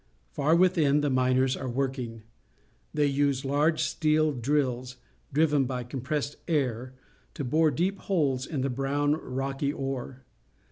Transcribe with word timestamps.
Far 0.31 0.55
within, 0.55 1.01
the 1.01 1.11
miners 1.11 1.55
are 1.55 1.69
working. 1.69 2.23
They 2.91 3.05
use 3.05 3.45
large 3.45 3.83
steel 3.83 4.31
drills, 4.31 4.95
driven 5.31 5.65
by 5.65 5.83
com 5.83 6.01
pressed 6.01 6.37
air, 6.47 6.95
to 7.35 7.43
bore 7.43 7.69
deep 7.69 7.99
holes 7.99 8.47
in 8.47 8.61
the 8.61 8.71
brown, 8.71 9.11
rocky 9.13 9.71
ore. 9.71 10.25